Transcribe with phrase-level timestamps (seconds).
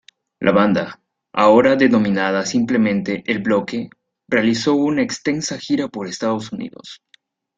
[0.39, 0.99] La banda,
[1.31, 3.91] ahora denominada simplemente "El Bloque",
[4.27, 7.03] realizó una extensa gira por Estados Unidos.